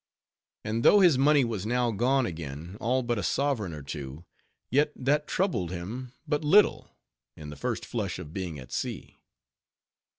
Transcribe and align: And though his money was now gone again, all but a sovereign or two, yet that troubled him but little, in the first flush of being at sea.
And 0.65 0.81
though 0.83 1.01
his 1.01 1.19
money 1.19 1.45
was 1.45 1.63
now 1.63 1.91
gone 1.91 2.25
again, 2.25 2.75
all 2.81 3.03
but 3.03 3.19
a 3.19 3.21
sovereign 3.21 3.71
or 3.71 3.83
two, 3.83 4.25
yet 4.71 4.91
that 4.95 5.27
troubled 5.27 5.69
him 5.69 6.11
but 6.27 6.43
little, 6.43 6.89
in 7.37 7.51
the 7.51 7.55
first 7.55 7.85
flush 7.85 8.17
of 8.17 8.33
being 8.33 8.57
at 8.57 8.71
sea. 8.71 9.19